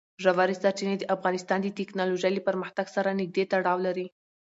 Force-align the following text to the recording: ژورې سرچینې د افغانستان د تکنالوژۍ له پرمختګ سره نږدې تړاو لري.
ژورې 0.23 0.55
سرچینې 0.61 0.95
د 0.99 1.03
افغانستان 1.15 1.59
د 1.61 1.67
تکنالوژۍ 1.79 2.31
له 2.35 2.41
پرمختګ 2.47 2.85
سره 2.95 3.17
نږدې 3.19 3.43
تړاو 3.53 3.77
لري. 3.87 4.07